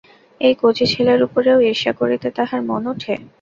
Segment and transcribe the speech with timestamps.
[0.41, 3.13] এই কচি ছেলের উপরেও ঈর্ষা করিতে তাহার মন ওঠে?